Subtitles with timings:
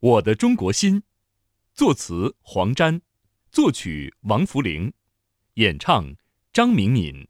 [0.00, 1.02] 我的中国心，
[1.72, 3.00] 作词黄沾，
[3.50, 4.92] 作曲王福龄，
[5.54, 6.14] 演唱
[6.52, 7.26] 张明敏。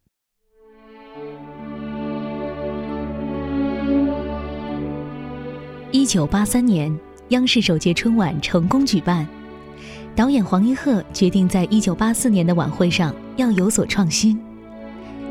[5.92, 6.92] 一九八三年，
[7.28, 9.24] 央视首届春晚成功举办，
[10.16, 14.36] 导演黄一鹤决定在一九八四年的晚会上要有所创新。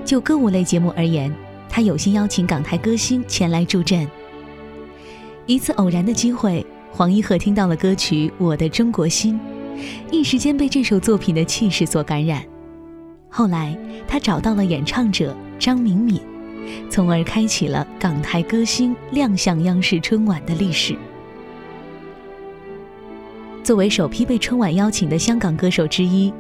[0.05, 1.36] 就歌舞类节目而言，
[1.67, 4.09] 他有心邀请港台歌星前来助阵。
[5.45, 6.65] 一次偶然的机会，
[6.98, 9.38] 黄一鹤听到了歌曲《我的中国心》，
[10.13, 12.41] 一时间被这首作品的气势所感染。
[13.27, 13.77] 后来，
[14.08, 16.21] 他找到了演唱者张明敏。
[16.90, 20.95] 从而开启了港台歌星亮相央视春晚的历史。
[23.62, 26.34] 作为首批被春晚邀请的香港歌手之一，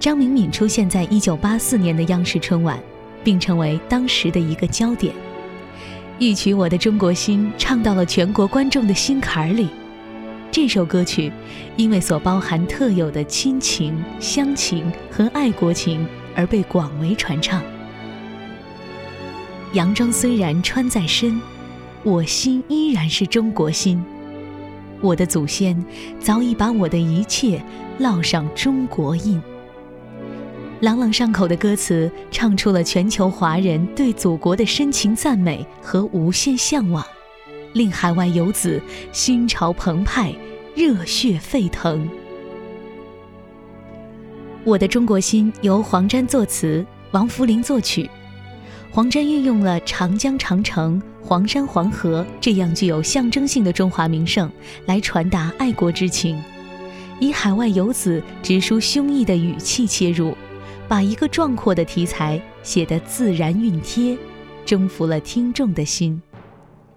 [0.00, 2.76] 张明敏出现在1984年的央视春晚，
[3.22, 5.14] 并成为当时的一个焦点。
[6.18, 9.68] 一曲《我的中国心》唱到了全国观众的心坎儿里。
[10.52, 11.32] 这首歌曲
[11.76, 17.62] 因为所包含特有的亲情、乡情和爱国情，而被广为传唱。
[19.74, 21.40] 洋装虽然穿在身，
[22.02, 24.02] 我心依然是中国心。
[25.00, 25.82] 我的祖先
[26.18, 27.62] 早已把我的一切
[28.00, 29.40] 烙上中国印。
[30.80, 37.06] 朗朗上口的歌词，唱出了全球华人对祖国的深情赞美和无限向往，
[37.72, 38.80] 令海外游子
[39.12, 40.34] 心潮澎湃，
[40.74, 42.08] 热血沸腾。
[44.64, 48.08] 我的中国心由黄沾作词，王福龄作曲。
[48.90, 54.50] 黄沾运用了长江、长城、黄山、黄河这样具有象征性的中华名胜，
[54.86, 56.42] 来传达爱国之情，
[57.20, 60.36] 以海外游子直抒胸臆的语气切入，
[60.88, 64.18] 把一个壮阔的题材写得自然熨贴，
[64.66, 66.20] 征服了听众的心。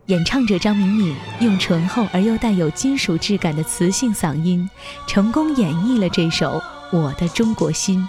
[0.07, 4.69] 演唱者张明敏用醇厚而又带有金属质感的磁性嗓音，
[5.07, 6.61] 成功演绎了这首
[6.97, 7.99] 《我的中国心》。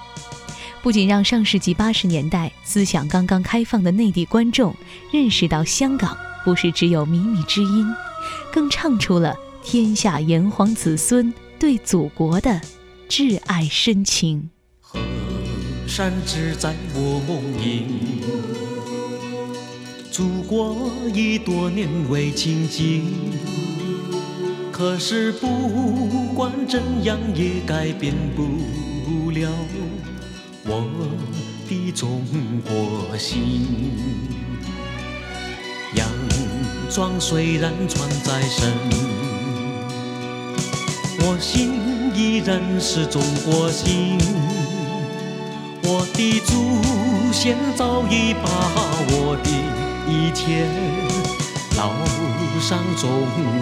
[0.82, 4.74] 不仅让上世纪八十年代思想刚刚开放的内地观众
[5.12, 7.86] 认识到香港不是只有靡靡之音，
[8.52, 12.60] 更唱出了天下炎黄子孙对祖国的
[13.08, 14.50] 挚爱深情。
[14.80, 14.98] 河
[15.86, 17.86] 山只在我梦萦，
[20.14, 23.02] 祖国已多年未亲近，
[24.70, 25.48] 可是不
[26.36, 29.50] 管怎样也改变不了。
[30.66, 30.88] 我
[31.68, 32.22] 的中
[32.64, 33.66] 国心，
[35.96, 36.08] 洋
[36.88, 38.72] 装虽然穿在身，
[41.22, 41.72] 我心
[42.14, 44.16] 依然是中国心。
[45.82, 48.48] 我的祖先早已把
[49.10, 49.50] 我的
[50.06, 50.68] 一天
[51.76, 51.90] 烙
[52.60, 53.10] 上中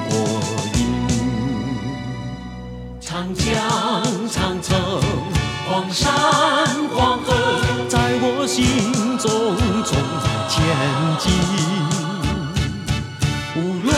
[0.08, 0.16] 国
[0.74, 0.80] 印，
[3.00, 3.48] 长江
[4.28, 4.70] 长城。
[5.70, 6.12] 黄山
[6.94, 7.32] 黄河
[7.88, 8.82] 在我心
[9.16, 9.96] 中中
[10.48, 10.60] 前
[11.18, 11.32] 进，
[13.56, 13.94] 无论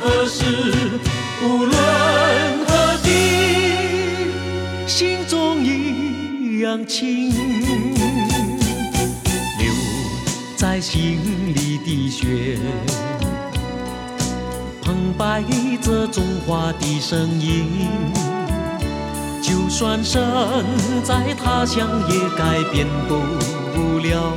[0.00, 0.38] 何时，
[1.42, 1.72] 无论
[2.66, 2.70] 何
[3.02, 3.06] 地，
[4.86, 7.91] 心中一样亲。
[10.62, 11.18] 在心
[11.56, 12.56] 里的血，
[14.80, 15.42] 澎湃
[15.82, 17.66] 着中华的声音。
[19.42, 20.22] 就算身
[21.02, 24.36] 在他乡，也改变不了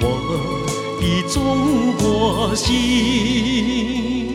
[0.00, 0.04] 我
[1.00, 4.25] 的中国心。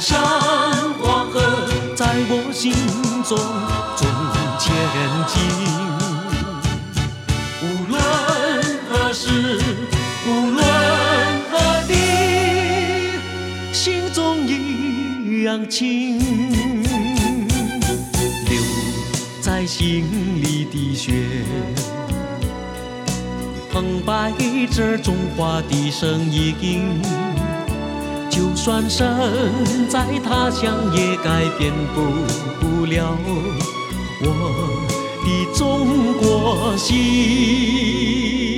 [0.00, 0.18] 山、
[0.98, 2.72] 黄河，在我心
[3.22, 3.36] 中
[3.98, 4.08] 总
[4.58, 4.66] 前
[5.28, 5.36] 进。
[7.60, 8.00] 无论
[8.88, 9.60] 何时，
[10.26, 10.64] 无论
[11.50, 11.52] 何
[11.86, 11.92] 地，
[13.74, 16.18] 心中一样亲。
[18.48, 18.58] 留
[19.42, 20.08] 在心
[20.42, 21.12] 里的血。
[23.70, 24.32] 澎湃
[24.72, 27.02] 着中华的声音，
[28.40, 29.06] 就算身
[29.86, 31.70] 在他乡，也改变
[32.58, 33.14] 不了
[34.22, 34.26] 我
[35.22, 38.49] 的中国心。